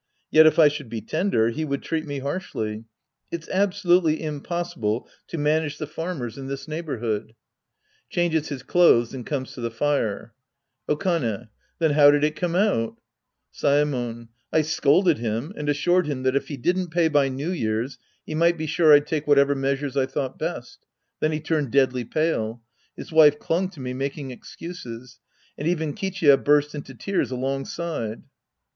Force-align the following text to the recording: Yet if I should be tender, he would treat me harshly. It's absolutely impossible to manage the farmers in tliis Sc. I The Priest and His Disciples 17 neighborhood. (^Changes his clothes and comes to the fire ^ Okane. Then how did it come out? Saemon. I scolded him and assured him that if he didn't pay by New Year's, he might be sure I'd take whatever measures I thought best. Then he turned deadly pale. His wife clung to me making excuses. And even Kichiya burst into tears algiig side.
Yet 0.31 0.47
if 0.47 0.57
I 0.57 0.67
should 0.67 0.89
be 0.89 0.99
tender, 1.01 1.49
he 1.51 1.63
would 1.63 1.83
treat 1.83 2.07
me 2.07 2.17
harshly. 2.17 2.85
It's 3.29 3.47
absolutely 3.49 4.23
impossible 4.23 5.07
to 5.27 5.37
manage 5.37 5.77
the 5.77 5.85
farmers 5.85 6.39
in 6.39 6.47
tliis 6.47 6.57
Sc. 6.63 6.71
I 6.71 6.77
The 6.77 6.81
Priest 6.81 7.03
and 7.03 7.03
His 7.03 7.21
Disciples 7.21 8.17
17 8.17 8.29
neighborhood. 8.31 8.37
(^Changes 8.41 8.47
his 8.47 8.63
clothes 8.63 9.13
and 9.13 9.25
comes 9.27 9.53
to 9.53 9.61
the 9.61 9.69
fire 9.69 10.33
^ 10.89 10.91
Okane. 10.95 11.49
Then 11.77 11.91
how 11.91 12.09
did 12.09 12.23
it 12.23 12.35
come 12.35 12.55
out? 12.55 12.97
Saemon. 13.53 14.29
I 14.51 14.63
scolded 14.63 15.19
him 15.19 15.53
and 15.55 15.69
assured 15.69 16.07
him 16.07 16.23
that 16.23 16.35
if 16.35 16.47
he 16.47 16.57
didn't 16.57 16.89
pay 16.89 17.07
by 17.07 17.29
New 17.29 17.51
Year's, 17.51 17.99
he 18.25 18.33
might 18.33 18.57
be 18.57 18.65
sure 18.65 18.95
I'd 18.95 19.05
take 19.05 19.27
whatever 19.27 19.53
measures 19.53 19.95
I 19.95 20.07
thought 20.07 20.39
best. 20.39 20.79
Then 21.19 21.31
he 21.31 21.39
turned 21.39 21.69
deadly 21.69 22.05
pale. 22.05 22.63
His 22.97 23.11
wife 23.11 23.37
clung 23.37 23.69
to 23.69 23.79
me 23.79 23.93
making 23.93 24.31
excuses. 24.31 25.19
And 25.59 25.67
even 25.67 25.93
Kichiya 25.93 26.43
burst 26.43 26.73
into 26.73 26.95
tears 26.95 27.29
algiig 27.29 27.67
side. 27.67 28.23